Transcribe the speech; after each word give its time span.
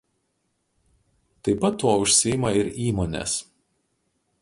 Taip 1.43 1.61
pat 1.65 1.77
tuo 1.83 1.93
užsiima 2.07 2.57
ir 2.63 2.75
įmonės. 2.89 3.41